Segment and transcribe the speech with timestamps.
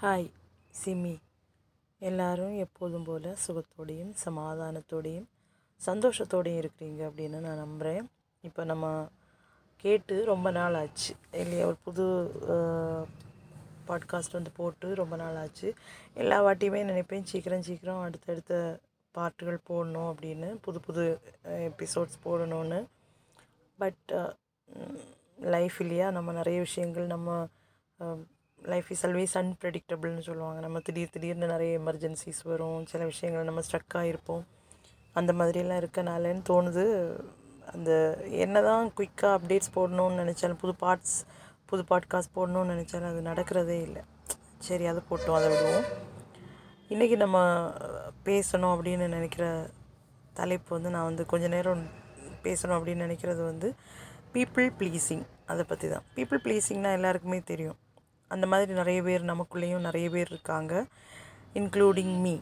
[0.00, 0.26] Hi
[0.80, 1.12] SIMI.
[1.98, 5.28] எல்லாரும் எப்போதும் போல் சுகத்தோடையும் சமாதானத்தோடையும்
[5.80, 8.02] சந்தோஷத்தோடையும் இருக்கிறீங்க அப்படின்னு நான் நம்புகிறேன்
[8.40, 8.90] இப்போ நம்ம
[9.76, 11.14] கேட்டு ரொம்ப நாள் ஆச்சு.
[11.32, 12.04] இல்லையா ஒரு புது
[13.88, 15.70] பாட்காஸ்ட் வந்து போட்டு ரொம்ப நாள் ஆச்சு.
[16.14, 18.78] எல்லா வாட்டியுமே நினைப்பேன் சீக்கிரம் சீக்கிரம் அடுத்தடுத்த
[19.14, 21.06] பாட்டுகள் போடணும் அப்படின்னு புது புது
[21.70, 22.80] எபிசோட்ஸ் போடணும்னு.
[23.78, 24.14] பட்
[25.54, 26.10] லைஃப் இல்லையா?
[26.10, 27.48] நம்ம நிறைய விஷயங்கள் நம்ம
[28.72, 30.60] லைஃப் இஸ் ஆல்வேஸ் அன்பிரடிக்டபிள்னு சொல்லுவாங்க.
[30.66, 32.80] நம்ம திடீர் திடீர்னு நிறைய எமர்ஜென்சிஸ் வரும்.
[32.92, 34.44] சில விஷயங்கள் நம்ம ஸ்ட்ரக் ஆகிருப்போம்
[35.20, 36.84] அந்த மாதிரிலாம் இருக்கனாலன்னு தோணுது.
[37.74, 37.90] அந்த
[38.44, 41.16] என்ன தான் குயிக்காக அப்டேட்ஸ் போடணும்னு நினச்சாலும் புது பார்ட்ஸ்
[41.70, 44.02] புது பாட்காஸ்ட் போடணும்னு நினச்சாலும் அது நடக்கிறதே இல்லை.
[44.66, 45.86] சரி அதை போட்டோம் அதை விடுவோம்.
[46.94, 47.38] இன்றைக்கி நம்ம
[48.28, 49.46] பேசணும் அப்படின்னு நினைக்கிற
[50.40, 51.82] தலைப்பு வந்து நான் வந்து கொஞ்ச நேரம்
[52.44, 53.68] பேசணும் அப்படின்னு நினைக்கிறது வந்து
[54.34, 57.78] பீப்புள் ப்ளீஸிங் அதை பற்றி தான் பீப்புள் ப்ளீஸிங்னால் எல்லாருக்குமே தெரியும்.
[58.30, 60.86] அந்த மாதிரி நிறைய பேர் நமக்குள்ளேயும் நிறைய பேர் இருக்காங்க
[61.54, 62.40] இன்க்ளூடிங் மீ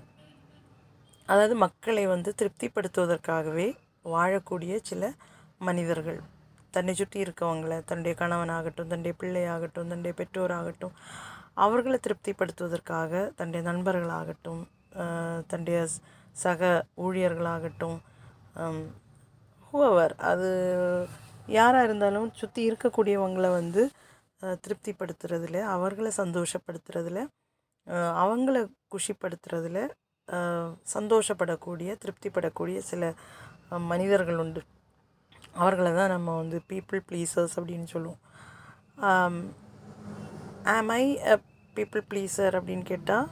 [1.28, 5.12] அதாவது மக்களை வந்து திருப்திப்படுத்துவதற்காகவே வாழக்கூடிய சில
[5.59, 6.20] மனிதர்கள்.
[6.70, 10.94] தன்னை சுற்றி இருக்கவங்கள தன்னுடைய கணவனாகட்டும் தன்னுடைய பிள்ளையாகட்டும் தன்னுடைய பெற்றோராகட்டும்
[11.55, 14.62] அவர்களை திருப்திப்படுத்துவதற்காக தன்னுடைய நண்பர்களாகட்டும்
[15.47, 15.87] தன்னுடைய
[16.33, 17.98] சக ஊழியர்களாகட்டும்
[19.72, 20.50] ஹூவர் அது
[21.47, 23.91] யாராக இருந்தாலும் சுற்றி இருக்கக்கூடியவங்களை வந்து
[24.64, 27.20] திருப்திப்படுத்துறதுல அவர்களை சந்தோஷப்படுத்துறதுல
[28.23, 28.56] அவங்கள
[28.95, 29.78] குஷிப்படுத்துறதுல
[30.95, 33.03] சந்தோஷப்படக்கூடிய திருப்திப்படக்கூடிய சில
[33.92, 34.61] மனிதர்கள் உண்டு.
[35.62, 38.20] அவர்களை தான் நம்ம வந்து பீப்புள் ப்ளீசர்ஸ் அப்படின்னு சொல்லுவோம்.
[40.75, 41.37] ஆம் ஐ அ
[41.77, 43.27] பீப்புள் ப்ளீசர் அப்படின்னு கேட்டால்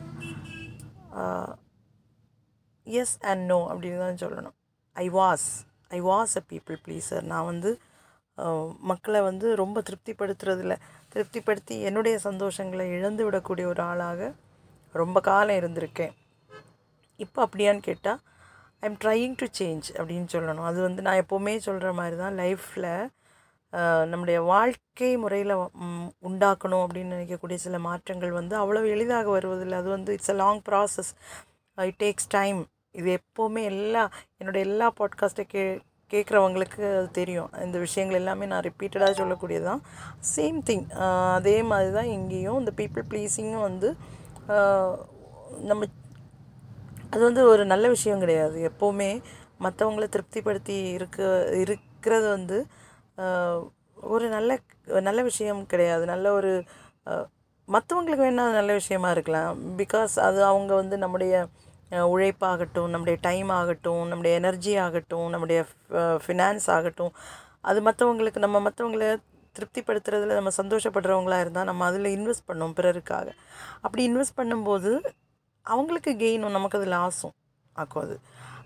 [2.87, 4.57] எஸ் அண்ட் நோ அப்படின்னு தான் சொல்லணும்.
[4.97, 5.47] I was
[5.97, 7.71] I was a people pleaser நான் வந்து
[8.91, 10.75] மக்களை வந்து ரொம்ப திருப்திப்படுத்துறதில்ல.
[11.13, 14.21] திருப்திப்படுத்தி என்னுடைய சந்தோஷங்களை இழந்து விடக்கூடிய ஒரு ஆளாக
[15.01, 16.13] ரொம்ப காலம் இருந்திருக்கேன்.
[17.21, 18.21] இப்போ அப்படியான்னு கேட்டால்
[18.83, 20.69] I am trying to change அப்படின்னு சொல்லணும்.
[20.71, 22.93] அது வந்து நான் எப்போவுமே சொல்கிற மாதிரி தான் லைஃப்பில்
[24.13, 25.55] நம்முடைய வாழ்க்கை முறையில்
[26.29, 29.77] உண்டாக்கணும் அப்படின்னு நினைக்கக்கூடிய சில மாற்றங்கள் வந்து அவ்வளோ எளிதாக வருவதில்லை.
[29.83, 31.13] அது வந்து it's a long process
[31.79, 32.59] it takes time
[33.01, 34.03] இது எப்போவுமே எல்லா
[34.41, 35.63] என்னுடைய எல்லா பாட்காஸ்ட்டை கே
[36.13, 37.51] கேட்குறவங்களுக்கு அது தெரியும்.
[37.67, 39.83] இந்த விஷயங்கள் எல்லாமே நான் ரிப்பீட்டடாக சொல்லக்கூடியது தான்
[40.35, 40.87] சேம் திங்
[41.39, 43.91] அதே மாதிரி தான் இங்கேயும் இந்த பீப்புள் ப்ளீஸிங்கும் வந்து
[45.71, 45.83] நம்ம
[47.15, 48.59] அது வந்து ஒரு நல்ல விஷயம் கிடையாது.
[48.71, 49.11] எப்போவுமே
[49.65, 51.19] மற்றவங்கள திருப்திப்படுத்தி இருக்க
[51.63, 52.59] இருக்கிறது வந்து
[54.15, 54.51] ஒரு நல்ல
[55.09, 56.05] நல்ல விஷயம் கிடையாது.
[56.13, 56.53] நல்ல ஒரு
[57.69, 59.59] மற்றவங்களுக்கு வேணால் நல்ல விஷயமா இருக்கலாம்.
[59.81, 61.35] பிகாஸ் அது அவங்க வந்து நம்முடைய
[61.93, 65.67] உழைப்பாகட்டும் நம்முடைய டைம் ஆகட்டும் நம்முடைய எனர்ஜி ஆகட்டும் நம்முடைய
[66.27, 67.13] ஃபினான்ஸ் ஆகட்டும்
[67.61, 69.17] அது மற்றவங்களுக்கு நம்ம மற்றவங்கள
[69.57, 73.29] திருப்திப்படுத்துறதுல நம்ம சந்தோஷப்படுறவங்களாக இருந்தால் நம்ம அதில் இன்வெஸ்ட் பண்ணோம் பிறருக்காக.
[73.83, 75.01] அப்படி இன்வெஸ்ட் பண்ணும்போது
[75.63, 77.35] அவங்களுக்கு கெயினும் நமக்கு அது லாஸும்
[77.77, 78.21] ஆக்கும் அது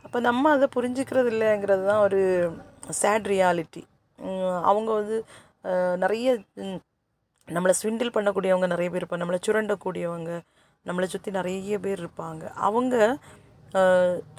[0.05, 2.51] அப்போ நம்ம அதை புரிஞ்சுக்கிறது இல்லைங்கிறது தான் ஒரு
[2.91, 3.87] சேட் ரியாலிட்டி
[4.63, 5.25] அவங்க வந்து
[5.97, 6.39] நிறைய
[7.51, 10.41] நம்மளை ஸ்விண்டில் பண்ணக்கூடியவங்க நிறைய பேர் இருப்பாங்க நம்மளை சுரண்டக்கூடியவங்க
[10.89, 12.45] நம்மளை சுற்றி நிறைய பேர் இருப்பாங்க.
[12.69, 12.95] அவங்க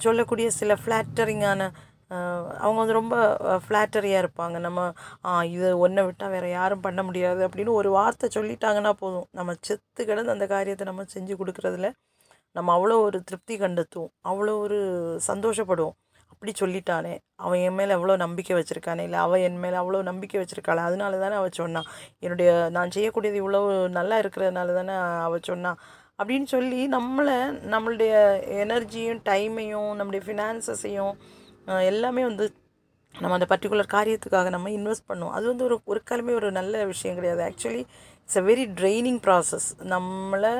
[0.04, 1.62] சொல்லக்கூடிய சில ஃப்ளாட்டரிங்கான
[2.64, 3.16] அவங்க வந்து ரொம்ப
[3.64, 4.56] ஃப்ளாட்டரியாக இருப்பாங்க.
[4.66, 4.80] நம்ம
[5.54, 9.26] இதை ஒன்றை விட்டால் வேறு யாரும் பண்ண முடியாது அப்படின்னு ஒரு வார்த்தை சொல்லிட்டாங்கன்னா போதும்.
[9.38, 11.90] நம்ம செத்து கிடந்து அந்த காரியத்தை நம்ம செஞ்சு கொடுக்குறதுல
[12.56, 14.12] நம்ம அவ்வளோ ஒரு திருப்தி கண்டுத்துவோம்.
[14.30, 14.78] அவ்வளோ ஒரு
[15.30, 15.96] சந்தோஷப்படுவோம்.
[16.32, 17.14] அப்படி சொல்லிட்டானே.
[17.44, 19.02] அவன் என் மேலே எவ்வளோ நம்பிக்கை வச்சுருக்கானே.
[19.08, 20.82] இல்லை அவள் என் மேலே அவ்வளோ நம்பிக்கை வச்சுருக்காளே.
[20.88, 21.88] அதனால தானே அவள் சொன்னான்
[22.24, 23.60] என்னுடைய நான் செய்யக்கூடியது இவ்வளோ
[23.98, 24.94] நல்லா இருக்கிறதுனால தானே
[25.26, 25.80] அவள் சொன்னான்
[26.18, 27.36] அப்படின்னு சொல்லி நம்மளை
[27.72, 28.12] நம்மளுடைய
[28.64, 31.14] எனர்ஜியும் டைமையும் நம்முடைய ஃபினான்சஸையும்
[31.92, 32.46] எல்லாமே வந்து
[33.14, 35.34] நம்ம அந்த பர்டிகுலர் காரியத்துக்காக நம்ம இன்வெஸ்ட் பண்ணுவோம்.
[35.36, 37.42] அது வந்து ஒரு ஒரு காலமே ஒரு நல்ல விஷயம் கிடையாது.
[37.48, 37.82] Actually
[38.22, 40.52] it's a very draining process நம்மளை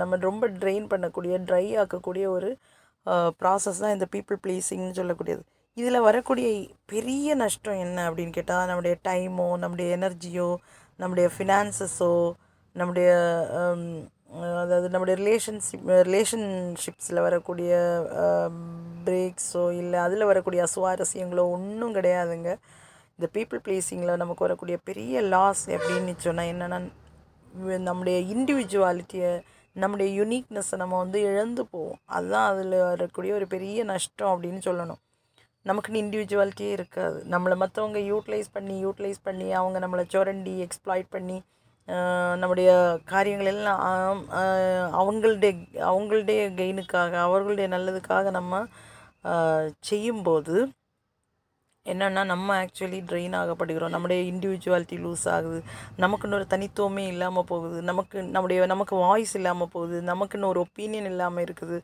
[0.00, 2.50] நம்ம ரொம்ப ட்ரெயின் பண்ணக்கூடிய ட்ரை ஆக்கக்கூடிய ஒரு
[3.40, 5.42] ப்ராசஸ் தான் இந்த பீப்புள் ப்ளீஸிங்னு சொல்லக்கூடியது.
[5.76, 6.48] இதில் வரக்கூடிய
[6.92, 10.50] பெரிய நஷ்டம் என்ன அப்படின்னு கேட்டால் நம்முடைய டைமோ நம்முடைய எனர்ஜியோ
[10.98, 12.12] நம்முடைய ஃபினான்சஸோ
[12.76, 13.08] நம்முடைய
[14.62, 17.72] அதாவது நம்முடைய ரிலேஷன்ஷிப் ரிலேஷன்ஷிப்ஸில் வரக்கூடிய
[19.06, 22.50] பிரேக்ஸோ இல்லை அதில் வரக்கூடிய அசுவாரஸ்யங்களோ ஒன்றும் கிடையாதுங்க.
[23.16, 26.78] இந்த பீப்புள் ப்ளீஸிங்கில் நமக்கு வரக்கூடிய பெரிய லாஸ் அப்படின்னு சொன்னால் என்னென்னா
[27.88, 29.32] நம்முடைய இண்டிவிஜுவாலிட்டியை
[29.76, 32.00] நம்முடைய யுனிக்னஸை நம்ம வந்து இழந்து போவோம்.
[32.16, 35.00] அதுதான் அதில் வரக்கூடிய ஒரு பெரிய நஷ்டம் அப்படின்னு சொல்லணும்.
[35.66, 37.18] நமக்குன்னு இண்டிவிஜுவாலிட்டியே இருக்காது.
[37.32, 41.38] நம்மளை மற்றவங்க யூட்டிலைஸ் பண்ணி யூட்டிலைஸ் பண்ணி அவங்க நம்மளை சுரண்டி எக்ஸ்ப்ளாய்ட் பண்ணி
[42.40, 42.70] நம்முடைய
[43.12, 43.80] காரியங்கள் எல்லாம்
[45.00, 45.52] அவங்களுடைய
[45.90, 48.62] அவங்களுடைய கெயினுக்காக அவர்களுடைய நல்லதுக்காக நம்ம
[49.90, 50.56] செய்யும்போது
[51.86, 53.92] என்னென்னா நம்ம ஆக்சுவலி ட்ரெயின் ஆகப்படுகிறோம்.
[53.94, 55.58] நம்முடைய இண்டிவிஜுவாலிட்டி லூஸ் ஆகுது.
[56.04, 57.78] நமக்குன்னு ஒரு தனித்துவமே இல்லாமல் போகுது.
[57.90, 59.96] நமக்கு நம்முடைய நமக்கு வாய்ஸ் இல்லாமல் போகுது.
[60.10, 61.78] நமக்குன்னு ஒரு ஒப்பீனியன் இல்லாமல் இருக்குது.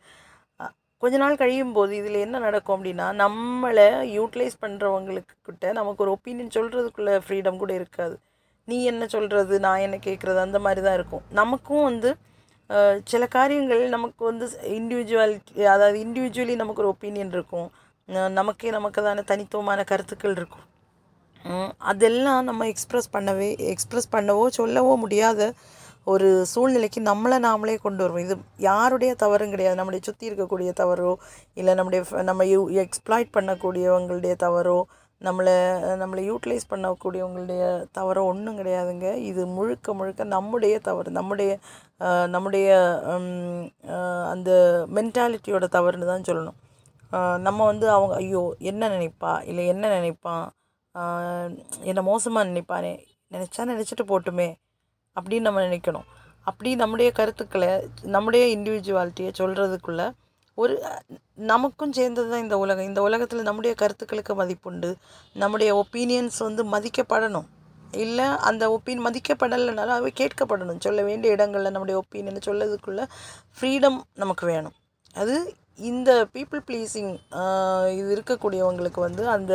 [1.03, 6.55] கொஞ்ச நாள் கழியும் போது இதில் என்ன நடக்கும் அப்படின்னா நம்மளை யூட்டிலைஸ் பண்ணுறவங்களுக்கு கிட்ட நமக்கு ஒரு ஒப்பீனியன்
[6.57, 8.17] சொல்கிறதுக்குள்ள ஃப்ரீடம் கூட இருக்காது.
[8.71, 11.25] நீ என்ன சொல்கிறது நான் என்ன கேட்குறது அந்த மாதிரி தான் இருக்கும்.
[11.41, 12.11] நமக்கும் வந்து
[13.11, 14.47] சில காரியங்கள் நமக்கு வந்து
[14.79, 17.69] இண்டிவிஜுவாலிட்டி அதாவது இண்டிவிஜுவலி நமக்கு ஒரு ஒப்பீனியன் இருக்கும்.
[18.39, 20.67] நமக்கே நமக்குதான தனித்துவமான கருத்துக்கள் இருக்கும்.
[21.91, 25.51] அதெல்லாம் நம்ம எக்ஸ்ப்ரெஸ் பண்ணவே எக்ஸ்ப்ரெஸ் பண்ணவோ சொல்லவோ முடியாத
[26.13, 28.25] ஒரு சூழ்நிலைக்கு நம்மளை நாமளே கொண்டு வருவோம்.
[28.27, 28.35] இது
[28.69, 29.79] யாருடைய தவறும் கிடையாது.
[29.81, 31.13] நம்முடைய சுற்றி இருக்கக்கூடிய தவறோ
[31.61, 34.79] இல்லை நம்முடைய நம்ம யூ எக்ஸ்ப்ளாய்ட் பண்ணக்கூடியவங்களுடைய தவறோ
[35.27, 35.55] நம்மளை
[36.01, 37.63] நம்மளை யூட்டிலைஸ் பண்ணக்கூடியவங்களுடைய
[37.97, 39.09] தவறு ஒன்றும் கிடையாதுங்க.
[39.31, 41.11] இது முழுக்க முழுக்க நம்முடைய தவறு.
[41.19, 41.53] நம்முடைய
[42.35, 42.69] நம்முடைய
[44.33, 44.51] அந்த
[44.97, 46.59] மென்டாலிட்டியோட தவறுன்னு தான் சொல்லணும்.
[47.47, 49.33] நம்ம வந்து அவங்க ஐயோ என்ன நினைப்பா?
[49.51, 50.47] இல்லை என்ன நினைப்பான்?
[51.91, 52.95] என்னை மோசமாக நினைப்பானே?
[53.35, 54.49] நினச்சா நினச்சிட்டு போட்டுமே
[55.17, 56.07] அப்படின்னு நம்ம நினைக்கணும்.
[56.47, 57.71] அப்படி நம்முடைய கருத்துக்களை
[58.17, 60.03] நம்முடைய இண்டிவிஜுவாலிட்டியை சொல்கிறதுக்குள்ள
[60.63, 60.75] ஒரு
[61.51, 62.89] நமக்கும் சேர்ந்தது தான் இந்த உலகம்.
[62.91, 64.91] இந்த உலகத்தில் நம்முடைய கருத்துக்களுக்கு மதிப்புண்டு.
[65.43, 67.49] நம்முடைய ஒப்பீனியன்ஸ் வந்து மதிக்கப்படணும்.
[68.05, 70.83] இல்லை அந்த ஒப்பீன் மதிக்கப்படலைனாலும் அவை கேட்கப்படணும்.
[70.87, 73.05] சொல்ல வேண்டிய இடங்களில் நம்முடைய ஒப்பீனியனை சொல்லதுக்குள்ள
[73.59, 74.77] ஃப்ரீடம் நமக்கு வேணும்.
[75.17, 75.37] அது
[75.91, 77.13] இந்த பீப்புள் ப்ளீஸிங்
[77.99, 79.55] இது இருக்கக்கூடியவங்களுக்கு வந்து அந்த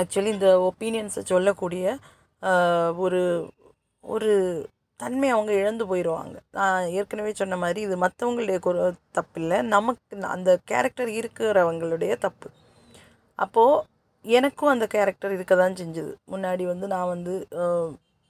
[0.00, 1.84] ஆக்சுவலி இந்த ஒப்பீனியன்ஸை சொல்லக்கூடிய
[3.04, 3.22] ஒரு
[4.04, 4.30] ஒரு
[5.00, 8.86] தன்மை அவங்க இழந்து போயிடுவாங்க நான் ஏற்கனவே சொன்ன மாதிரி இது மற்றவங்களுடைய குற
[9.18, 9.58] தப்பில்லை.
[9.74, 12.48] நமக்கு அந்த கேரக்டர் இருக்கிறவங்களுடைய தப்பு.
[13.38, 13.82] அப்போது
[14.24, 16.12] எனக்கும் அந்த கேரக்டர் இருக்க தான் செஞ்சுது.
[16.32, 17.34] முன்னாடி வந்து நான் வந்து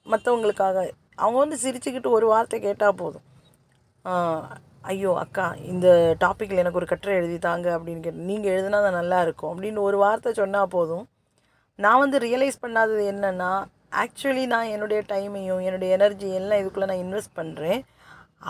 [0.06, 0.76] மற்றவங்களுக்காக
[1.22, 3.26] அவங்க வந்து சிரிச்சுக்கிட்டு ஒரு வார்த்தை கேட்டால் போதும்.
[4.90, 5.88] ஐயோ அக்கா இந்த
[6.22, 9.96] டாப்பிக்கில் எனக்கு ஒரு கட்டுரை எழுதி தாங்க அப்படின்னு கேட்டு நீங்கள் எழுதுனா தான் நல்லா இருக்கும் அப்படின்னு ஒரு
[10.04, 11.04] வார்த்தை சொன்னால் போதும்.
[11.78, 13.50] நான் வந்து ரியலைஸ் பண்ணாதது என்னென்னா
[13.92, 17.80] ஆக்சுவலி நான் என்னுடைய டைமையும் என்னுடைய எனர்ஜி எல்லாம் இதுக்குள்ளே நான் இன்வெஸ்ட் பண்ணுறேன்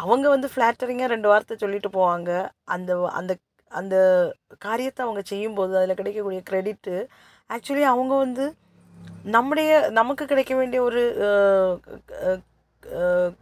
[0.02, 2.30] அவங்க வந்து ஃப்ளாட்டரிங்காக ரெண்டு வார்த்தை சொல்லிட்டு போவாங்க.
[2.64, 2.90] அந்த
[3.20, 3.32] அந்த
[3.70, 3.96] அந்த
[4.58, 6.94] காரியத்தை அவங்க செய்யும்போது அதில் கிடைக்கக்கூடிய க்ரெடிட்டு
[7.50, 8.44] ஆக்சுவலி அவங்க வந்து
[9.36, 11.02] நம்முடைய நமக்கு கிடைக்க வேண்டிய ஒரு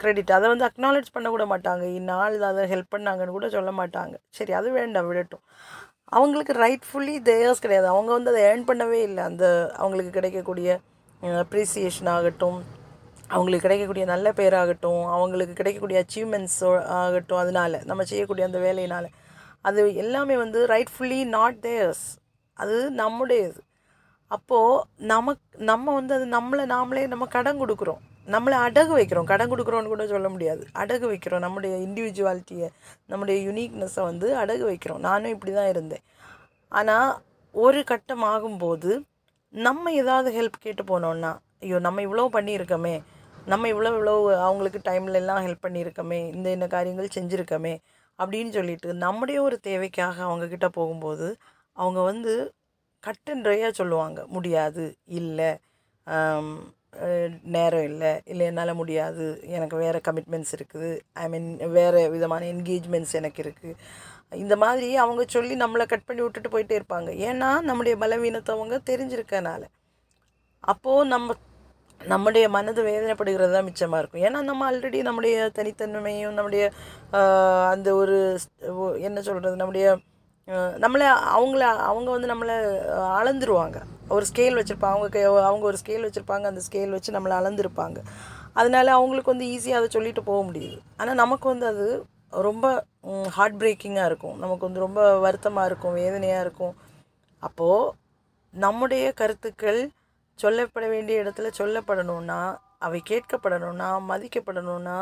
[0.00, 1.84] க்ரெடிட் அதை வந்து அக்னாலேஜ் பண்ணக்கூட மாட்டாங்க.
[1.98, 4.14] இந்நாள் அதை ஹெல்ப் பண்ணாங்கன்னு கூட சொல்ல மாட்டாங்க.
[4.36, 5.44] சரி அது வேண்டாம் விடட்டும்.
[6.16, 7.86] அவங்களுக்கு ரைட்ஃபுல்லி தேயர்ஸ் கிடையாது.
[7.86, 9.22] அவங்க வந்து அதை ஏர்ன் பண்ணவே இல்லை.
[9.24, 9.44] அந்த
[9.76, 10.80] அவங்களுக்கு கிடைக்கக்கூடிய
[11.22, 12.58] அப்ரிசியேஷன் ஆகட்டும்
[13.30, 16.70] அவங்களுக்கு கிடைக்கக்கூடிய நல்ல பேராகட்டும் அவங்களுக்கு கிடைக்கக்கூடிய அச்சீவ்மெண்ட்ஸோ
[17.00, 19.08] ஆகட்டும் அதனால நம்ம செய்யக்கூடிய அந்த வேலையினால்.
[19.60, 22.04] அது எல்லாமே வந்து ரைட்ஃபுல்லி நாட் தேர்ஸ்
[22.56, 23.60] அது நம்முடையது.
[24.30, 28.00] அப்போது நமக்கு நம்ம வந்து அது நம்மளை நாமளே நம்ம கடன் கொடுக்குறோம்.
[28.28, 29.28] நம்மளை அடகு வைக்கிறோம்.
[29.32, 30.62] கடன் கொடுக்குறோன்னு கூட சொல்ல முடியாது.
[30.74, 31.44] அடகு வைக்கிறோம்.
[31.46, 32.68] நம்முடைய இண்டிவிஜுவாலிட்டியை
[33.06, 35.00] நம்முடைய யுனிக்னஸை வந்து அடகு வைக்கிறோம்.
[35.00, 36.04] நானும் இப்படி தான் இருந்தேன்.
[36.72, 37.10] ஆனால்
[37.54, 38.90] ஒரு கட்டம் ஆகும்போது
[39.54, 41.30] நம்ம ஏதாவது ஹெல்ப் கேட்டு போனோம்னா
[41.64, 42.94] ஐயோ நம்ம இவ்வளோ பண்ணியிருக்கோமே.
[43.52, 44.14] நம்ம இவ்வளோ இவ்வளோ
[44.46, 46.18] அவங்களுக்கு டைம்ல எல்லாம் ஹெல்ப் பண்ணியிருக்கோமே.
[46.34, 47.74] இந்த இந்த காரியங்கள் செஞ்சுருக்கோமே.
[48.18, 51.26] அப்படின்னு சொல்லிட்டு நம்முடைய ஒரு தேவைக்காக அவங்கக்கிட்ட போகும்போது
[51.76, 52.32] அவங்க வந்து
[53.04, 54.20] கட்டுன்றையாக சொல்லுவாங்க.
[54.36, 54.84] முடியாது
[55.20, 55.50] இல்லை
[57.54, 59.24] நேரம் இல்லை இல்லை என்னால் முடியாது.
[59.56, 60.90] எனக்கு வேறு கமிட்மெண்ட்ஸ் இருக்குது.
[61.22, 61.48] ஐ மீன்
[61.78, 63.74] வேறு விதமான என்கேஜ்மெண்ட்ஸ் எனக்கு இருக்குது
[64.32, 67.10] இந்த மாதிரி அவங்க சொல்லி நம்மளை கட் பண்ணி விட்டுட்டு போயிட்டே இருப்பாங்க.
[67.28, 69.62] ஏன்னா நம்முடைய பலவீனத்தை அவங்க தெரிஞ்சிருக்கனால.
[70.72, 71.36] அப்போது நம்ம
[72.00, 74.24] நம்முடைய மனது வேதனைப்படுகிறது தான் மிச்சமாக இருக்கும்.
[74.26, 76.64] ஏன்னா நம்ம ஆல்ரெடி நம்முடைய தனித்தன்மையும் நம்முடைய
[77.72, 78.16] அந்த ஒரு
[79.08, 79.86] என்ன சொல்கிறது நம்முடைய
[80.84, 81.06] நம்மளை
[81.38, 82.54] அவங்கள அவங்க வந்து நம்மளை
[83.20, 83.78] அளந்துருவாங்க.
[84.16, 85.18] ஒரு ஸ்கேல் வச்சுருப்பாங்க அவங்க
[85.48, 86.44] அவங்க ஒரு ஸ்கேல் வச்சுருப்பாங்க.
[86.52, 87.98] அந்த ஸ்கேல் வச்சு நம்மளை அளந்துருப்பாங்க.
[88.60, 90.78] அதனால அவங்களுக்கு வந்து ஈஸியாக அதை சொல்லிட்டு போக முடியுது.
[91.00, 91.86] ஆனால் நமக்கு வந்து அது
[92.32, 92.66] ரொம்ப
[93.36, 94.36] ஹார்ட் பிரேக்கிங்காக இருக்கும்.
[94.42, 96.74] நமக்கு வந்து ரொம்ப வருத்தமாக இருக்கும் வேதனையாக இருக்கும்.
[97.42, 97.92] அப்போது
[98.54, 99.80] நம்முடைய கருத்துக்கள்
[100.38, 102.40] சொல்லப்பட வேண்டிய இடத்துல சொல்லப்படணும்னா
[102.86, 104.98] அவை கேட்கப்படணும்னா மதிக்கப்படணும்னா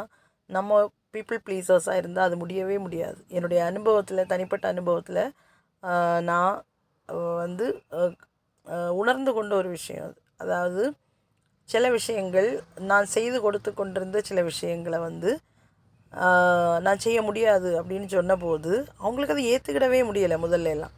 [0.51, 0.79] நம்ம
[1.15, 3.19] பீப்புள் ப்ளீசர்ஸாக இருந்தால் அது முடியவே முடியாது.
[3.37, 5.23] என்னுடைய அனுபவத்தில் தனிப்பட்ட அனுபவத்தில்
[6.31, 6.55] நான்
[7.43, 7.67] வந்து
[9.01, 10.17] உணர்ந்து கொண்ட ஒரு விஷயம் அது.
[10.43, 10.83] அதாவது
[11.69, 12.49] சில விஷயங்கள்
[12.91, 15.31] நான் செய்து கொடுத்து கொண்டிருந்த சில விஷயங்களை வந்து
[16.81, 20.91] நான் செய்ய முடியாது அப்படின்னு சொன்னபோது அவங்களுக்கு அதை ஏற்றுக்கிடவே முடியலை முதல்ல எல்லாம்.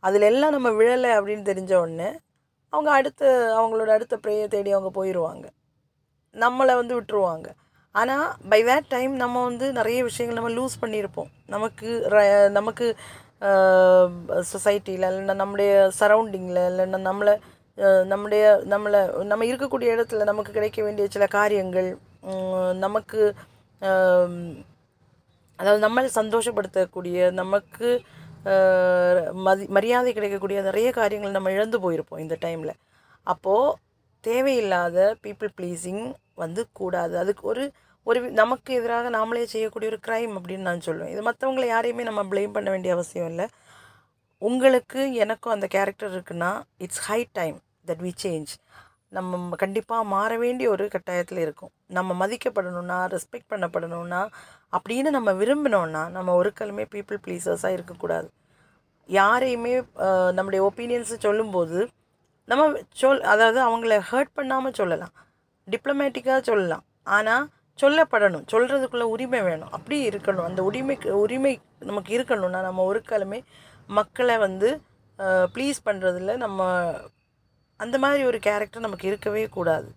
[0.00, 2.08] அதில் எல்லாம் நம்ம விழலை அப்படின்னு தெரிஞ்ச உடனே
[2.68, 5.48] அவங்க அடுத்த அவங்களோட அடுத்த ப்ரேயை தேடி அவங்க போயிடுவாங்க
[6.32, 7.46] நம்மளை வந்து விட்டுருவாங்க.
[7.92, 11.30] ஆனால் பை தேட் டைம் நம்ம வந்து நிறைய விஷயங்கள் நம்ம லூஸ் பண்ணியிருப்போம்.
[11.46, 12.96] நமக்கு ர- நமக்கு
[14.52, 17.34] சொசைட்டியில் இல்லைன்னா நம்முடைய சரௌண்டிங்கில் இல்லைன்னா நம்மளை
[18.06, 21.90] நம்முடைய நம்மளை நம்ம இருக்கக்கூடிய இடத்துல நமக்கு கிடைக்க வேண்டிய சில காரியங்கள்
[22.78, 23.20] நமக்கு
[25.58, 27.88] அதாவது நம்மளை சந்தோஷப்படுத்தக்கூடிய நமக்கு
[29.46, 32.74] மதி மரியாதை கிடைக்கக்கூடிய நிறைய காரியங்கள் நம்ம இழந்து போயிருப்போம் இந்த டைமில்
[33.26, 33.76] அப்போது
[34.24, 36.04] தேவையில்லாத பீப்புள் ப்ளீஸிங்
[36.34, 37.14] வந்து கூடாது.
[37.18, 37.64] அதுக்கு ஒரு
[38.06, 42.54] ஒரு நமக்கு எதிராக நாமளே செய்யக்கூடிய ஒரு க்ரைம் அப்படின்னு நான் சொல்லுவேன் இது மற்றவங்களை யாரையுமே நம்ம ப்ளேம்
[42.56, 43.46] பண்ண வேண்டிய அவசியம் இல்லை.
[44.42, 46.50] உங்களுக்கு எனக்கும் அந்த கேரக்டர் இருக்குன்னா
[46.84, 48.52] it's high time that we change
[49.16, 51.72] நம்ம கண்டிப்பாக மாற வேண்டிய ஒரு கட்டாயத்தில் இருக்கும்.
[51.96, 54.20] நம்ம மதிக்கப்படணும்னா ரெஸ்பெக்ட் பண்ணப்படணும்னா
[54.76, 58.28] அப்படின்னு நம்ம விரும்பினோன்னா நம்ம ஒரு கலமே பீப்புள் ப்ளீசர்ஸாக இருக்கக்கூடாது.
[59.08, 59.72] யாரையுமே
[60.38, 61.78] நம்முடைய ஒப்பீனியன்ஸை சொல்லும்போது
[62.50, 62.68] நம்ம
[63.00, 65.14] சொல் அதாவது அவங்கள ஹர்ட் பண்ணாமல் சொல்லலாம்.
[65.68, 66.84] டிப்ளமேட்டிக்காக சொல்லலாம்.
[67.16, 67.44] ஆனால்
[67.82, 69.72] சொல்லப்படணும் சொல்கிறதுக்குள்ள உரிமை வேணும்.
[69.76, 70.46] அப்படி இருக்கணும்.
[70.48, 71.52] அந்த உரிமைக்கு உரிமை
[71.90, 73.40] நமக்கு இருக்கணும்னா நம்ம ஒரு காலமே
[73.98, 74.68] மக்களை வந்து
[75.54, 76.68] ப்ளீஸ் பண்ணுறதுல நம்ம
[77.80, 79.88] அந்த மாதிரி ஒரு கேரக்டர் நமக்கு இருக்கவே கூடாது.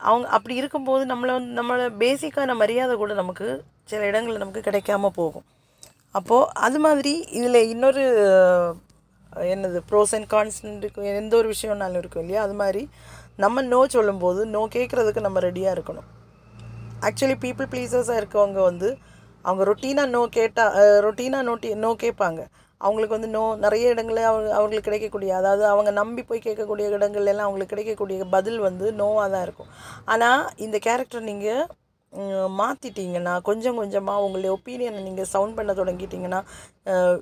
[0.00, 3.48] அவங்க அப்படி இருக்கும்போது நம்மளை வந்து நம்மளை பேசிக்கான மரியாதை கூட நமக்கு
[3.90, 5.46] சில இடங்களில் நமக்கு கிடைக்காம போகும்.
[6.18, 8.02] அப்போது அது மாதிரி இதில் இன்னொரு
[9.52, 10.58] என்னது ப்ரோஸ் அண்ட் கான்ஸ்
[11.20, 12.40] எந்த ஒரு விஷயம்னாலும் இருக்கும் இல்லையா?
[12.46, 12.82] அது மாதிரி
[13.44, 16.08] நம்ம நோ சொல்லும்போது நோ கேட்குறதுக்கு நம்ம ரெடியாக இருக்கணும்.
[17.08, 18.88] ஆக்சுவலி பீப்புள் ப்ளீசர்ஸாக இருக்கவங்க வந்து
[19.48, 20.74] அவங்க ரொட்டீனாக நோ கேட்டால்
[21.06, 22.40] ரொட்டீனாக நோட்டி நோ கேட்பாங்க.
[22.80, 27.48] அவங்களுக்கு வந்து நோ நிறைய இடங்களில் அவங்க அவங்களுக்கு கிடைக்கக்கூடிய அதாவது அவங்க நம்பி போய் கேட்கக்கூடிய இடங்கள்லாம் எல்லாம்
[27.48, 29.70] அவங்களுக்கு கிடைக்கக்கூடிய பதில் வந்து நோவாக தான் இருக்கும்.
[30.12, 31.62] ஆனால் இந்த கேரக்டர் நீங்கள்
[32.60, 36.40] மாற்றிட்டீங்கன்னா கொஞ்சம் கொஞ்சமாக உங்களுடைய ஒப்பீனியனை நீங்கள் சவுண்ட் பண்ண தொடங்கிட்டிங்கன்னா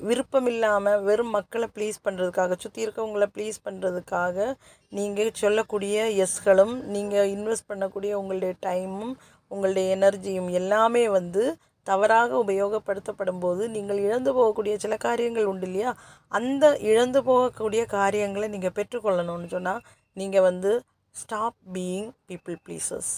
[0.08, 4.46] விருப்பம் இல்லாமல் வெறும் மக்களை ப்ளீஸ் பண்ணுறதுக்காக சுற்றி இருக்கவங்கள ப்ளீஸ் பண்ணுறதுக்காக
[4.92, 9.14] நீங்கள் சொல்லக்கூடிய எஸ்களும் நீங்கள் இன்வெஸ்ட் பண்ணக்கூடிய உங்களுடைய டைமும்
[9.50, 11.42] உங்களுடைய எனர்ஜியும் எல்லாமே வந்து
[11.86, 15.90] தவறாக உபயோகப்படுத்தப்படும் போது நீங்கள் இழந்து போகக்கூடிய சில காரியங்கள் உண்டு இல்லையா?
[16.38, 19.82] அந்த இழந்து போகக்கூடிய காரியங்களை நீங்கள் பெற்றுக்கொள்ளணும்னு சொன்னால்
[20.16, 20.72] நீங்கள் வந்து
[21.14, 23.12] ஸ்டாப் பீயிங் பீப்புள் ப்ளீசஸ்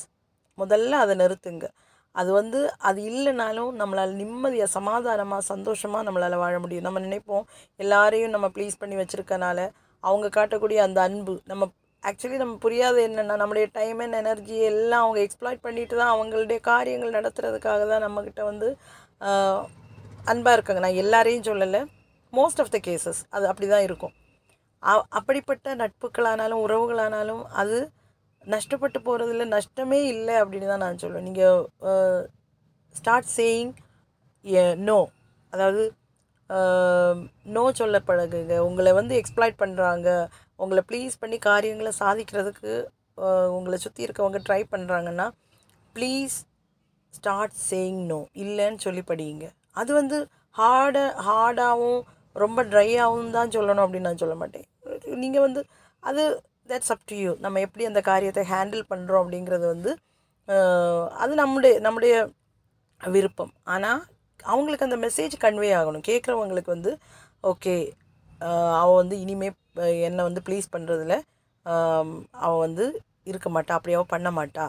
[0.58, 1.66] முதல்ல அதை நிறுத்துங்க.
[2.14, 2.58] அது வந்து
[2.88, 6.86] அது இல்லைனாலும் நம்மளால் நிம்மதியாக சமாதானமாக சந்தோஷமாக நம்மளால் வாழ முடியும்.
[6.86, 7.46] நம்ம நினைப்போம்
[7.80, 9.58] எல்லாரையும் நம்ம ப்ளீஸ் பண்ணி வச்சுருக்கனால
[10.04, 11.68] அவங்க காட்டக்கூடிய அந்த அன்பு நம்ம
[12.02, 17.16] ஆக்சுவலி நம்ம புரியாத என்னென்னா நம்மளுடைய டைம் அண்ட் எனர்ஜி எல்லாம் அவங்க எக்ஸ்ப்ளாய்ட் பண்ணிட்டு தான் அவங்களுடைய காரியங்கள்
[17.18, 18.68] நடத்துறதுக்காக தான் நம்மக்கிட்ட வந்து
[20.32, 20.82] அன்பாக இருக்காங்க.
[20.86, 21.80] நான் எல்லாரையும் சொல்லலை.
[22.32, 24.14] மோஸ்ட் ஆஃப் த கேசஸ் அது அப்படி தான் இருக்கும்
[25.18, 27.78] அப்படிப்பட்ட நட்புகளானாலும் உறவுகளானாலும் அது
[28.44, 32.22] நஷ்டப்பட்டு போகிறதுல நஷ்டமே இல்லை அப்படின்னு தான் நான் சொல்லுவேன் நீங்கள்
[32.94, 33.72] ஸ்டார்ட் சேயிங்
[34.88, 35.00] நோ
[35.52, 35.82] அதாவது
[37.54, 40.08] நோ சொல்ல பழகுங்க உங்களை வந்து எக்ஸ்ப்ளாய்ட் பண்ணுறாங்க
[40.60, 42.72] உங்களை ப்ளீஸ் பண்ணி காரியங்களை சாதிக்கிறதுக்கு
[43.56, 45.26] உங்களை சுற்றி இருக்கவங்க ட்ரை பண்ணுறாங்கன்னா
[45.96, 46.36] ப்ளீஸ்
[47.14, 49.46] ஸ்டார்ட் சேயிங் நோ இல்லைன்னு சொல்லி படிங்க
[49.80, 50.18] அது வந்து
[50.60, 52.00] ஹார்டாக ஹார்டாகவும்
[52.36, 54.66] ரொம்ப ட்ரையாகவும் தான் சொல்லணும் அப்படின்னு நான் சொல்ல மாட்டேன்.
[55.22, 55.60] நீங்கள் வந்து
[56.02, 56.22] அது
[56.70, 59.90] தட்ஸ் அப் டு யூ நம்ம எப்படி அந்த காரியத்தை ஹேண்டில் பண்ணுறோம் அப்படிங்கிறது வந்து
[61.22, 62.14] அது நம்முடைய நம்முடைய
[63.00, 63.52] விருப்பம்.
[63.74, 64.00] ஆனால்
[64.52, 66.06] அவங்களுக்கு அந்த மெசேஜ் கன்வே ஆகணும்.
[66.10, 66.92] கேட்குறவங்களுக்கு வந்து
[67.52, 67.74] ஓகே
[68.80, 69.48] அவள் வந்து இனிமே
[70.08, 71.14] என்னை வந்து ப்ளீஸ் பண்ணுறதுல
[72.44, 72.84] அவள் வந்து
[73.30, 74.66] இருக்க மாட்டா அப்படி அவள் பண்ண மாட்டா.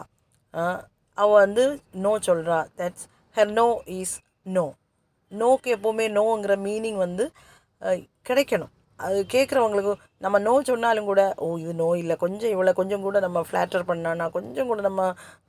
[1.18, 1.64] அவள் வந்து
[2.04, 3.06] நோ சொல்கிறா that's
[3.36, 3.66] her no
[3.98, 4.16] is
[4.56, 4.64] no
[5.32, 7.24] நோக்கு எப்போவுமே நோங்கிற மீனிங் வந்து
[8.28, 8.72] கிடைக்கணும்.
[9.00, 9.92] அது கேட்குறவங்களுக்கு
[10.24, 12.14] நம்ம நோ சொன்னாலும் கூட ஓ இது நோ இல்லை.
[12.24, 15.02] கொஞ்சம் இவ்வளோ கொஞ்சம் கூட நம்ம ஃப்ளாட்டர் பண்ணோன்னா கொஞ்சம் கூட நம்ம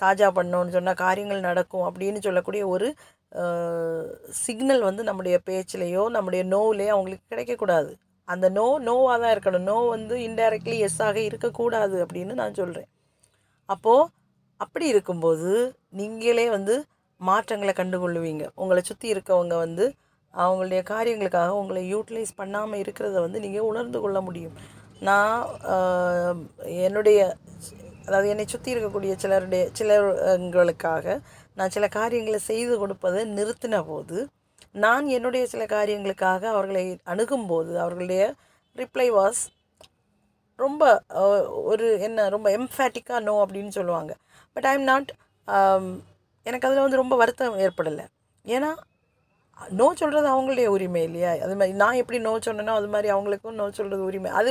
[0.03, 2.87] தாஜா பண்ணோன்னு சொன்னால் காரியங்கள் நடக்கும் அப்படின்னு சொல்லக்கூடிய ஒரு
[4.43, 7.91] சிக்னல் வந்து நம்முடைய பேச்சிலேயோ நம்முடைய நோவிலேயோ அவங்களுக்கு கிடைக்கக்கூடாது.
[8.27, 9.67] அந்த நோ நோவாக தான் இருக்கணும்.
[9.71, 12.89] நோ வந்து இன்டைரக்ட்லி எஸ்ஸாக இருக்கக்கூடாது அப்படின்னு நான் சொல்கிறேன்
[13.69, 14.09] அப்போது
[14.59, 15.51] அப்படி இருக்கும்போது
[15.99, 16.75] நீங்களே வந்து
[17.21, 18.43] மாற்றங்களை கண்டுகொள்ளுவீங்க.
[18.61, 19.85] உங்களை சுற்றி இருக்கவங்க வந்து
[20.33, 24.55] அவங்களுடைய காரியங்களுக்காக உங்களை யூட்டிலைஸ் பண்ணாமல் இருக்கிறத வந்து நீங்கள் உணர்ந்து கொள்ள முடியும்.
[25.07, 25.39] நான்
[26.85, 27.19] என்னுடைய
[28.07, 31.15] அதாவது என்னை சுற்றி இருக்கக்கூடிய சிலருடைய சிலங்களுக்காக
[31.59, 34.17] நான் சில காரியங்களை செய்து கொடுப்பதை நிறுத்தின போது
[34.83, 38.23] நான் என்னுடைய சில காரியங்களுக்காக அவர்களை அணுகும்போது அவர்களுடைய
[38.81, 39.41] ரிப்ளை வாஸ்
[40.59, 40.83] ரொம்ப
[41.71, 44.11] ஒரு என்ன ரொம்ப எம்ஃபேட்டிக்காக நோ அப்படின்னு சொல்லுவாங்க.
[44.55, 45.09] பட் ஐ எம் நாட்
[46.45, 48.05] எனக்கு அதில் வந்து ரொம்ப வருத்தம் ஏற்படலை.
[48.45, 48.69] ஏன்னா
[49.79, 51.29] நோ சொல்கிறது அவங்களுடைய உரிமை இல்லையா?
[51.45, 54.29] அது மாதிரி நான் எப்படி நோ சொன்னேனோ அது மாதிரி அவங்களுக்கும் நோ சொல்கிறது உரிமை.
[54.39, 54.49] அது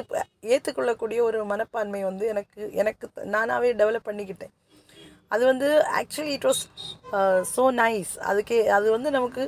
[0.55, 4.55] ஏற்றுக்கொள்ளக்கூடிய ஒரு மனப்பான்மை வந்து எனக்கு எனக்கு நானாகவே டெவலப் பண்ணிக்கிட்டேன்.
[5.35, 5.69] அது வந்து
[6.01, 6.63] actually it was
[7.55, 9.45] so nice அதுக்கே அது வந்து நமக்கு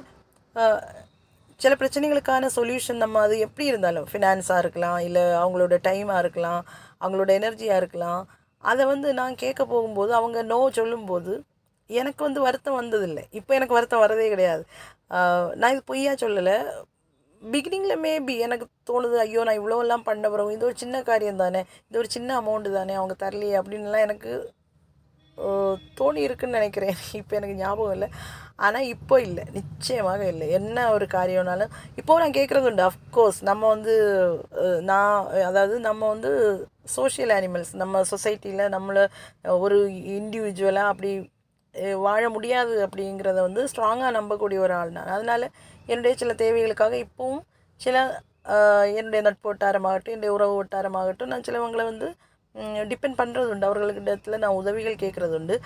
[1.60, 6.62] சில பிரச்சனைகளுக்கான சொல்யூஷன் நம்ம அது எப்படி இருந்தாலும் ஃபினான்ஸாக இருக்கலாம் இல்லை அவங்களோட டைமாக இருக்கலாம்
[7.02, 8.22] அவங்களோட எனர்ஜியாக இருக்கலாம்
[8.64, 11.32] அதை வந்து நான் கேட்க போகும்போது அவங்க நோ சொல்லும்போது
[11.90, 13.24] எனக்கு வந்து வருத்தம் வந்ததில்லை.
[13.38, 14.62] இப்போ எனக்கு வருத்தம் வரதே கிடையாது.
[15.60, 16.56] நான் இது பொய்யா சொல்லலை.
[17.42, 21.98] பிகினிங்கில் மேபி எனக்கு தோணுது ஐயோ நான் இவ்வளோலாம் பண்ண பிறகு இது ஒரு சின்ன காரியம் தானே இது
[22.02, 24.32] ஒரு சின்ன அமௌண்ட்டு தானே அவங்க தரலையே அப்படின்லாம் எனக்கு
[25.98, 26.96] தோணி இருக்குன்னு நினைக்கிறேன்.
[27.20, 28.08] இப்போ எனக்கு ஞாபகம் இல்லை.
[28.58, 30.46] ஆனால் இப்போ இல்லை நிச்சயமாக இல்லை.
[30.58, 33.94] என்ன ஒரு காரியம்னாலும் இப்போது நான் கேட்குறது உண்டு அஃப்கோர்ஸ் நம்ம வந்து
[34.90, 35.14] நான்
[35.48, 36.30] அதாவது நம்ம வந்து
[36.96, 39.04] சோஷியல் அனிமல்ஸ் நம்ம சொசைட்டியில் நம்மளை
[39.64, 39.78] ஒரு
[40.18, 41.12] இண்டிவிஜுவலாக அப்படி
[42.06, 45.12] வாழ முடியாது அப்படிங்கிறத வந்து ஸ்ட்ராங்காக நம்பக்கூடிய ஒரு ஆள் நான்.
[45.16, 45.46] அதனால்
[45.90, 47.42] என்னுடைய சில தேவைகளுக்காக இப்போவும்
[47.80, 47.96] சில
[48.98, 52.08] என்னுடைய நட்பு வட்டாரமாகட்டும் என்னுடைய உறவு வட்டாரமாகட்டும் நான் சிலவங்களை வந்து
[52.90, 53.68] டிபெண்ட் பண்ணுறது உண்டு.
[53.68, 55.56] அவர்களுக்கு இடத்துல நான் உதவிகள் கேட்குறது உண்டு.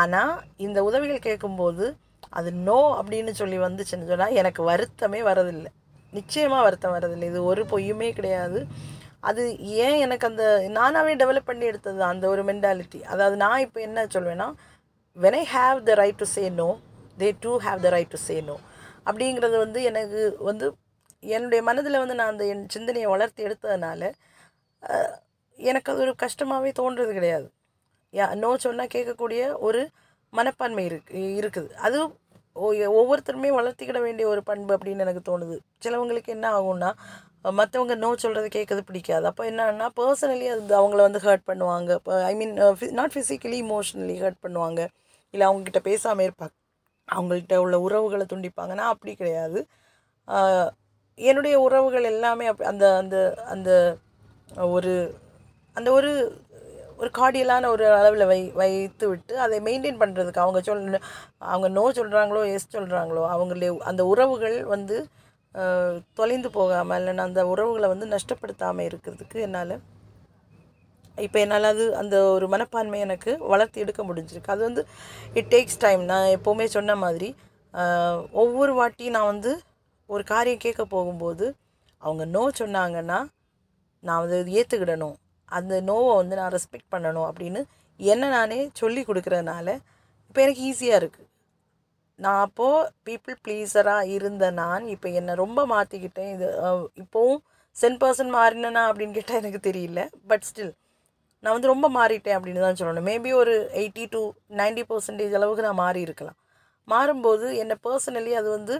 [0.00, 0.32] ஆனால்
[0.66, 1.84] இந்த உதவிகள் கேட்கும்போது
[2.38, 5.70] அது நோ அப்படின்னு சொல்லி வந்துச்சுன்னு சொன்னால் எனக்கு வருத்தமே வரதில்லை.
[6.12, 7.26] நிச்சயமாக வருத்தம் வரதில்லை.
[7.32, 8.60] இது ஒரு பொய்யுமே கிடையாது.
[9.28, 9.42] அது
[9.86, 10.44] ஏன் எனக்கு அந்த
[10.76, 14.48] நானாகவே டெவலப் பண்ணி எடுத்தது அந்த ஒரு மென்டாலிட்டி அதாவது நான் இப்போ என்ன சொல்வேன்னா
[15.16, 16.68] when I have the right to say no
[17.22, 18.56] they too have the right to say no
[19.08, 20.66] அப்படிங்கிறது வந்து எனக்கு வந்து
[21.36, 24.02] என்னுடைய மனதில் வந்து நான் அந்த என் சிந்தனையை வளர்த்து எடுத்ததுனால
[25.58, 27.46] எனக்கு அது ஒரு கஷ்டமாகவே தோன்றது கிடையாது.
[28.14, 29.80] யா நோ சொன்னால் கேட்கக்கூடிய ஒரு
[30.30, 31.70] மனப்பான்மை இருக்கு இருக்குது.
[31.72, 32.08] அது
[32.52, 35.58] ஒ- ஒவ்வொருத்தருமே வளர்த்திக்கிட வேண்டிய ஒரு பண்பு அப்படின்னு எனக்கு தோணுது.
[35.84, 36.92] சிலவங்களுக்கு என்ன ஆகும்னா
[37.44, 39.26] மற்றவங்க நோ சொல்கிறது கேட்கறது பிடிக்காது.
[39.26, 41.94] அப்போ என்னன்னா பர்சனலி அது அவங்கள வந்து ஹர்ட் பண்ணுவாங்க.
[41.94, 42.52] இப்போ I mean
[42.90, 44.86] not physically emotionally hurt பண்ணுவாங்க.
[45.30, 46.54] இல்லை அவங்கக்கிட்ட பேசாமல் இருப்பாங்க.
[47.12, 48.74] அவங்கள்ட்ட உள்ள உறவுகளை துண்டிப்பாங்க.
[48.74, 49.66] நான் அப்படி கிடையாது.
[51.14, 53.96] என்னுடைய உறவுகள் எல்லாமே அப் அந்த அந்த அந்த
[54.56, 55.14] ஒரு
[55.72, 56.12] அந்த ஒரு
[57.00, 60.82] ஒரு கார்டியலான ஒரு அளவில் வை வைத்து விட்டு அதை மெயின்டைன் பண்ணுறதுக்கு அவங்க சொல்
[61.38, 64.96] அவங்க நோ சொல்கிறாங்களோ எஸ் சொல்கிறாங்களோ அவங்களே அந்த உறவுகள் வந்து
[66.14, 69.74] தொலைந்து போகாமல் இல்லைன்னா அந்த உறவுகளை வந்து நஷ்டப்படுத்தாமல் இருக்கிறதுக்கு என்னால்
[71.18, 74.50] இப்போ என்னால் அது அந்த ஒரு மனப்பான்மை எனக்கு வளர்த்து எடுக்க முடிஞ்சிருக்கு.
[74.50, 74.82] அது வந்து
[75.34, 77.28] இட் டேக்ஸ் டைம் நான் எப்போவுமே சொன்ன மாதிரி
[78.32, 79.50] ஒவ்வொரு வாட்டி நான் வந்து
[80.06, 81.46] ஒரு காரியம் கேட்க போகும்போது
[82.02, 83.18] அவங்க நோ சொன்னாங்கன்னா
[84.04, 85.16] நான் அதை ஏற்றுக்கிடணும்
[85.58, 87.60] அந்த நோவை வந்து நான் ரெஸ்பெக்ட் பண்ணணும் அப்படின்னு
[88.00, 89.68] என்ன நானே சொல்லி கொடுக்குறதுனால
[90.28, 91.28] இப்போ எனக்கு ஈஸியாக இருக்குது
[92.18, 96.48] நான் அப்போது பீப்புள் ப்ளீஸராக இருந்த நான் இப்போ என்னை ரொம்ப மாற்றிக்கிட்டேன் இது
[97.02, 97.40] இப்போவும்
[97.76, 100.00] சென் பர்சன் மாறினேனா அப்படின்னு கேட்டால் எனக்கு தெரியல.
[100.30, 100.72] பட் ஸ்டில்
[101.42, 103.06] நான் வந்து ரொம்ப மாறிட்டேன் அப்படின்னு தான் சொல்லணும்.
[103.10, 104.20] மேபி ஒரு எயிட்டி டு
[104.60, 106.38] 90% பர்சன்டேஜ் அளவுக்கு நான் மாறி இருக்கலாம்.
[106.88, 108.74] மாறும்போது என்னை பர்சனலி அது வந்து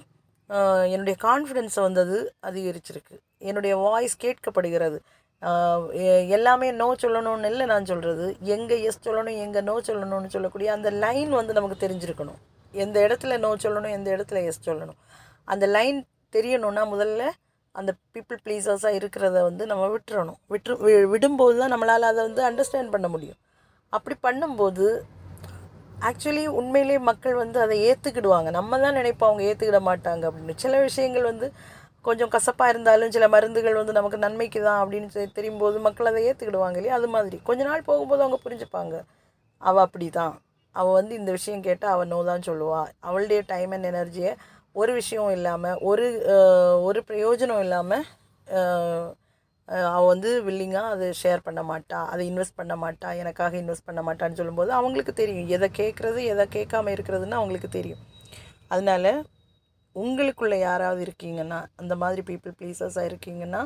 [0.95, 3.17] என்னுடைய கான்ஃபிடென்ஸை வந்து அது அதிகரிச்சிருக்கு.
[3.49, 4.99] என்னுடைய வாய்ஸ் கேட்கப்படுகிறது.
[6.29, 11.31] எல்லாமே நோ சொல்லணும்னு இல்லை நான் சொல்கிறது எங்கே எஸ் சொல்லணும் எங்கே நோ சொல்லணும்னு சொல்லக்கூடிய அந்த லைன்
[11.31, 12.41] வந்து நமக்கு தெரிஞ்சிருக்கணும்.
[12.73, 14.99] எந்த இடத்துல நோ சொல்லணும் எந்த இடத்துல எஸ் சொல்லணும்.
[15.45, 17.31] அந்த லைன் தெரியணும்னா முதல்ல
[17.73, 20.39] அந்த பீப்புள் ப்ளீசர்ஸாக இருக்கிறத வந்து நம்ம விட்டுறணும்.
[20.49, 23.37] விட்டு வி- விடும்போது தான் நம்மளால் அதை வந்து அண்டர்ஸ்டாண்ட் பண்ண முடியும்.
[23.89, 25.01] அப்படி பண்ணும்போது
[26.01, 30.53] ஆக்சுவலி உண்மையிலேயே மக்கள் வந்து அதை ஏற்றுக்கிடுவாங்க நம்ம தான் நினைப்போம் அவங்க ஏற்றுக்கிட மாட்டாங்க அப்படின்னு.
[30.57, 31.53] சில விஷயங்கள் வந்து
[32.05, 36.79] கொஞ்சம் கசப்பாக இருந்தாலும் சில மருந்துகள் வந்து நமக்கு நன்மைக்கு தான் அப்படின்னு தெரியும் போது மக்கள் அதை ஏற்றுக்கிடுவாங்க
[36.81, 36.99] இல்லையா?
[37.01, 37.39] அது மாதிரி.
[37.49, 38.95] கொஞ்ச நாள் போகும்போது அவங்க புரிஞ்சுப்பாங்க.
[39.63, 40.35] அவள் அப்படி தான்
[40.75, 44.33] அவள் வந்து இந்த விஷயம் கேட்டால் அவள் நோ தான் சொல்லுவாள் அவளுடைய டைம் அண்ட் எனர்ஜியை
[44.81, 46.07] ஒரு விஷயம் இல்லாமல் ஒரு
[46.89, 48.05] ஒரு பிரயோஜனம் இல்லாமல்
[49.97, 51.99] அவள் வந்து வில்லிங்காக அதை ஷேர் பண்ண மாட்டா.
[52.13, 53.09] அதை இன்வெஸ்ட் பண்ண மாட்டா.
[53.23, 55.51] எனக்காக இன்வெஸ்ட் பண்ண மாட்டான்னு சொல்லும்போது அவங்களுக்கு தெரியும்.
[55.57, 58.03] எதை கேட்குறது எதை கேட்காம இருக்கிறதுன்னு அவங்களுக்கு தெரியும்.
[58.75, 59.05] அதனால
[59.97, 63.63] உங்களுக்குள்ளே யாராவது இருக்கீங்கன்னா அந்த மாதிரி பீப்புள் ப்ளீஸஸாக இருக்கீங்கன்னா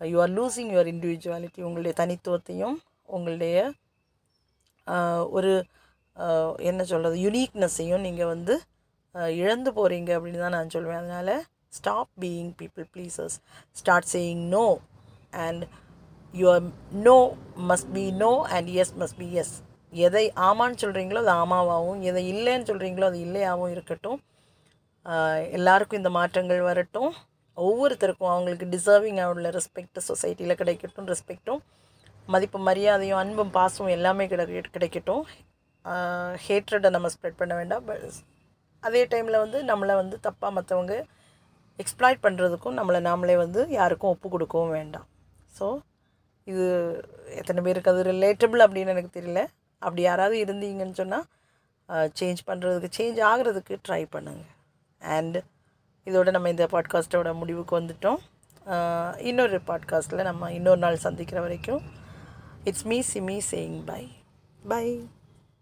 [0.00, 2.76] you are losing your individuality உங்களுடைய தனித்துவத்தையும்
[3.08, 3.56] உங்களுடைய
[5.30, 5.52] ஒரு
[6.58, 8.54] என்ன சொல்கிறது யுனீக்னஸையும் நீங்கள் வந்து
[9.38, 11.34] இழந்து போகிறீங்க அப்படின்னு தான் நான் சொல்லுவேன் அதனால்
[11.70, 13.36] stop being people pleasers
[13.76, 14.66] start saying no
[15.46, 15.64] and
[16.34, 16.64] your
[17.06, 17.16] no
[17.70, 19.54] must be no and yes must be yes
[19.92, 24.18] எதை ஆமான்னு சொல்கிறீங்களோ அது ஆமாவாகவும் எதை இல்லைன்னு சொல்கிறீங்களோ அது இல்லையாகவும் இருக்கட்டும்.
[25.58, 27.12] எல்லாருக்கும் இந்த மாற்றங்கள் வரட்டும்.
[27.56, 31.60] ஒவ்வொருத்தருக்கும் அவங்களுக்கு டிசர்விங்காக உள்ள ரெஸ்பெக்ட் சொசைட்டியில் கிடைக்கட்டும் ரெஸ்பெக்ட்டும்
[32.32, 34.44] மதிப்பு மரியாதையும் அன்பும் பாசமும் எல்லாமே கிடை
[34.76, 35.22] கிடைக்கட்டும்.
[36.44, 37.84] ஹேட்ரடை நம்ம ஸ்ப்ரெட் பண்ண வேண்டாம்.
[37.88, 38.04] பட்
[38.88, 40.94] அதே டைமில் வந்து நம்மளை வந்து தப்பாக மற்றவங்க
[41.82, 45.06] எக்ஸ்ப்ளாய்ட் பண்ணுறதுக்கும் நம்மளை நாமளே வந்து யாருக்கும் ஒப்பு கொடுக்கவும் வேண்டாம்.
[45.56, 45.66] ஸோ
[46.46, 46.66] இது
[47.40, 49.42] எத்தனை பேருக்கு அது ரிலேட்டபிள் அப்படின்னு எனக்கு தெரியல.
[49.82, 51.26] அப்படி யாராவது இருந்தீங்கன்னு சொன்னால்
[52.20, 54.56] சேஞ்ச் பண்ணுறதுக்கு சேஞ்ச் ஆகிறதுக்கு ட்ரை பண்ணுங்கள்
[55.00, 55.42] அண்ட்
[56.04, 58.16] இதோட நம்ம இந்த பாட்காஸ்ட்டோட முடிவுக்கு வந்துட்டோம்.
[59.18, 61.82] இன்னொரு பாட்காஸ்ட்டில் நம்ம இன்னொரு நாள் சந்திக்கிற வரைக்கும்
[62.64, 64.12] it's me Simi saying bye
[64.68, 65.08] bye